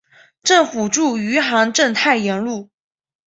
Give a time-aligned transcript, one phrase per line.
[0.41, 2.71] 政府驻余杭镇太炎路。